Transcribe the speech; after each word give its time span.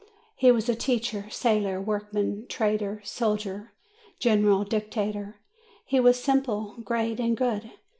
He 0.35 0.49
was 0.51 0.65
teacher, 0.79 1.29
sailor, 1.29 1.79
workman, 1.79 2.47
trader, 2.49 3.03
soldier, 3.05 3.71
general, 4.17 4.63
dictator. 4.63 5.35
He 5.85 5.99
was 5.99 6.19
simple, 6.19 6.83
reat, 6.89 7.19
and 7.19 7.37
good. 7.37 7.69